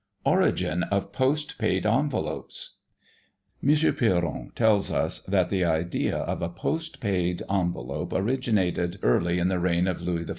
ORIGIN 0.25 0.81
OF 0.89 1.11
POST 1.11 1.59
PAID 1.59 1.85
ENVELOPES. 1.85 2.71
M. 3.61 3.93
Piron 3.93 4.51
tells 4.55 4.89
us, 4.91 5.19
that 5.27 5.51
the 5.51 5.63
idea 5.63 6.17
of 6.17 6.41
a 6.41 6.49
Post 6.49 6.99
paid 6.99 7.43
Envelope 7.47 8.11
originated, 8.11 8.97
early 9.03 9.37
in 9.37 9.47
the 9.47 9.59
reign 9.59 9.87
of 9.87 10.01
Louis 10.01 10.25
XIV. 10.25 10.29